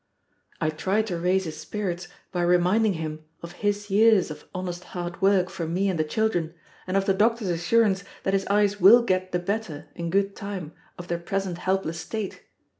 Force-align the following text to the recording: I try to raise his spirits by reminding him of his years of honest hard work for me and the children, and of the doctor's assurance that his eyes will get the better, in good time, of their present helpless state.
I 0.59 0.71
try 0.71 1.03
to 1.03 1.19
raise 1.19 1.43
his 1.43 1.57
spirits 1.59 2.07
by 2.31 2.41
reminding 2.41 2.93
him 2.93 3.23
of 3.43 3.51
his 3.61 3.91
years 3.91 4.31
of 4.31 4.45
honest 4.51 4.83
hard 4.83 5.21
work 5.21 5.47
for 5.51 5.67
me 5.67 5.89
and 5.89 5.99
the 5.99 6.03
children, 6.03 6.55
and 6.87 6.97
of 6.97 7.05
the 7.05 7.13
doctor's 7.13 7.49
assurance 7.49 8.03
that 8.23 8.33
his 8.33 8.47
eyes 8.47 8.81
will 8.81 9.03
get 9.03 9.31
the 9.31 9.37
better, 9.37 9.89
in 9.93 10.09
good 10.09 10.35
time, 10.35 10.71
of 10.97 11.07
their 11.07 11.19
present 11.19 11.59
helpless 11.59 11.99
state. 11.99 12.41